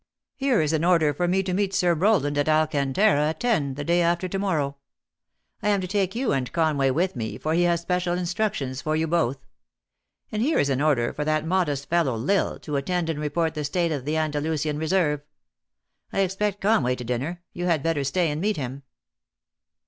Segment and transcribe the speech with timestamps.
[0.35, 3.83] Here is an order for me to meet Sir Rowland at Alcantara, at ten, the
[3.83, 4.77] day after to mor row.
[5.61, 8.95] I am to take yon and Conway with me, for he has special instructions for
[8.95, 9.45] yon both.
[10.31, 13.29] And here is an order for that modest fellow L Isle to attend and re
[13.29, 15.21] port the state of the Andalnsian reserve.
[16.11, 17.43] I expect Conway to dinner.
[17.53, 18.81] You had better stay and meet him."